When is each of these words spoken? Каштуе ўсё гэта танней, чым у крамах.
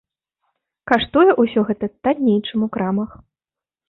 Каштуе 0.91 1.35
ўсё 1.43 1.63
гэта 1.67 1.89
танней, 2.07 2.39
чым 2.47 2.65
у 2.69 2.71
крамах. 2.79 3.11